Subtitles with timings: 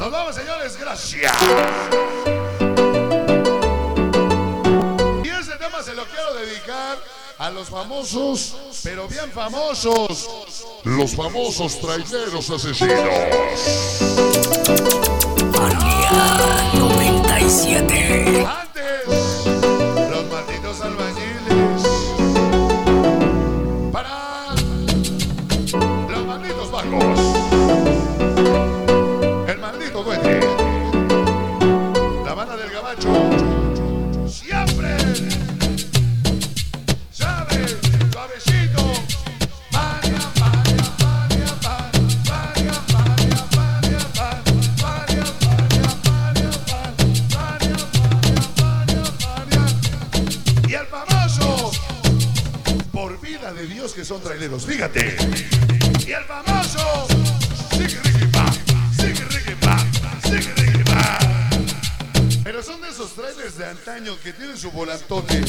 [0.00, 1.30] Nos vamos, señores, gracias.
[5.22, 6.96] Y este tema se lo quiero dedicar
[7.36, 10.26] a los famosos, pero bien famosos.
[10.84, 14.39] Los famosos traineros asesinos.
[53.92, 55.16] que son traileros, fíjate.
[56.06, 57.08] Y el famoso
[57.72, 58.00] sigue
[58.96, 59.26] sigue
[60.22, 60.84] sigue
[62.44, 65.42] Pero son de esos trailers de antaño que tienen su volantote.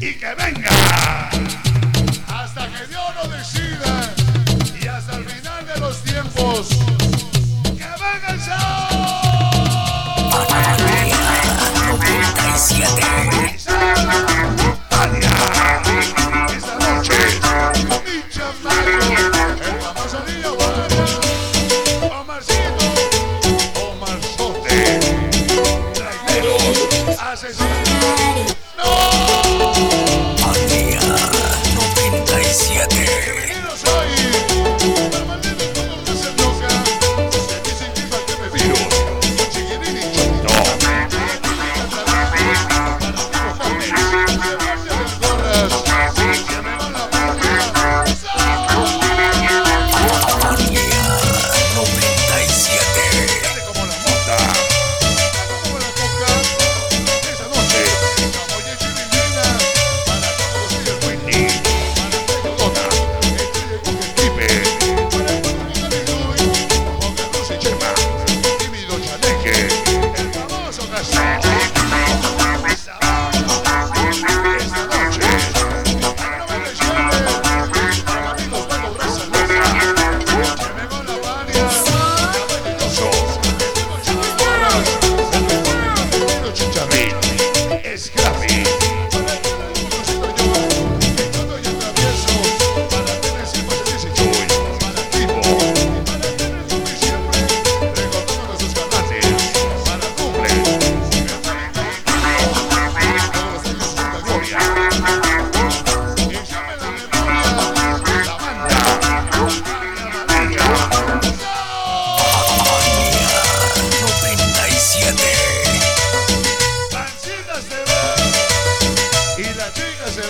[0.00, 1.69] Y que venga.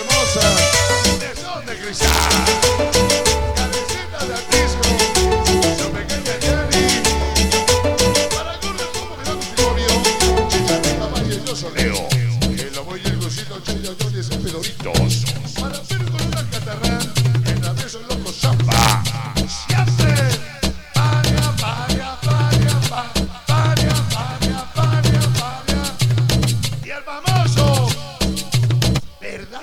[0.01, 0.55] hermosas
[1.19, 2.09] de son de cristal.
[3.55, 4.85] Cabecita de artismo,
[5.77, 6.87] su pequeña Jenny.
[8.35, 9.89] Para correr como gran matrimonio,
[10.49, 12.07] chicharita maravilloso Leo.
[12.11, 15.13] El abuelo y el gocito, chilla, dones y pedoritos.
[15.59, 15.79] Para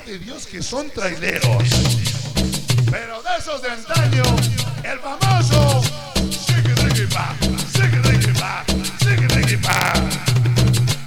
[0.09, 1.65] de Dios que son traileros.
[2.91, 4.23] Pero de esos de antaño,
[4.83, 5.83] el famoso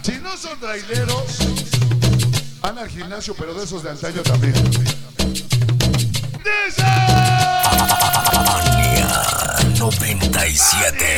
[0.03, 1.37] Si no son traileros,
[2.61, 4.53] van al gimnasio, pero de esos de antaño también.
[6.43, 6.83] Dice
[9.79, 11.17] 97.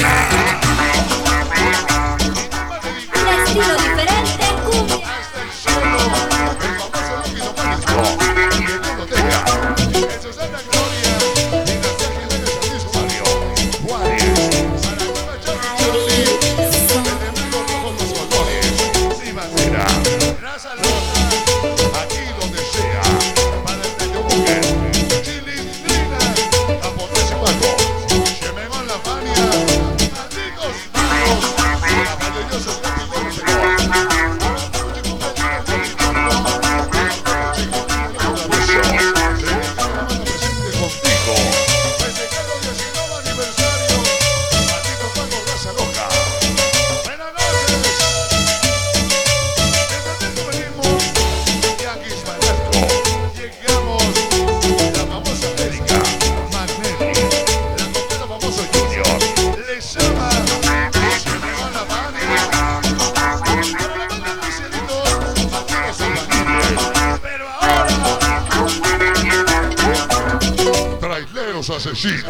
[71.94, 72.24] vecinos.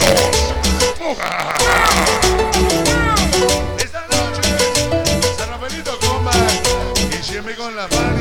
[3.77, 4.41] Esta noche,
[5.37, 6.33] San Rafaelito Comba
[7.09, 8.12] y siempre con la mano.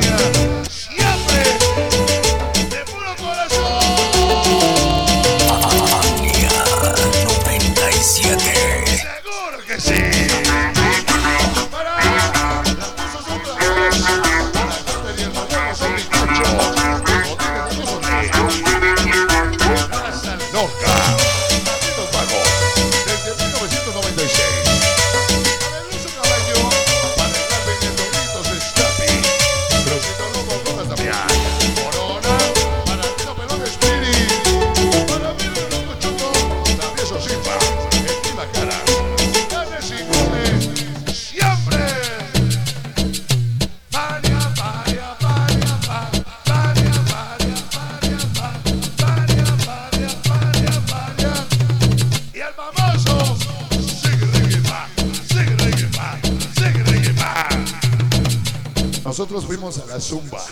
[59.13, 60.43] Nosotros fuimos a la zumba.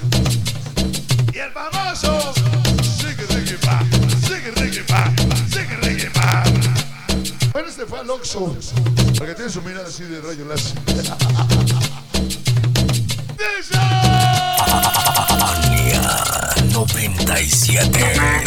[1.34, 2.32] Y el famoso
[3.00, 3.58] sigue reggae
[4.24, 4.54] sigue
[5.52, 6.12] sigue
[7.68, 8.56] este fue al Oxxo,
[9.18, 10.78] porque tiene su mirada así de rayo láser.
[16.72, 18.42] 97.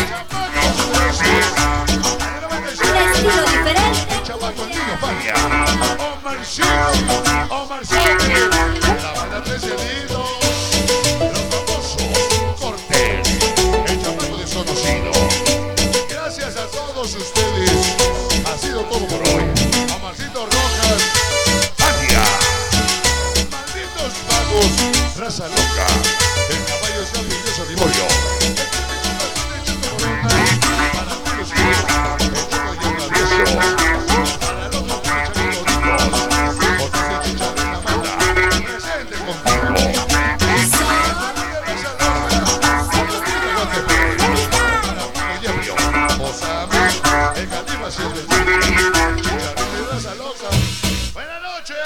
[51.12, 51.76] Buenas noches.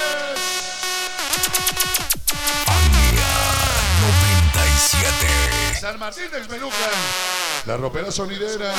[2.67, 3.27] Andía
[4.01, 5.79] 97.
[5.79, 6.79] San Martín del Melucan.
[7.67, 8.73] La ropera sonidera.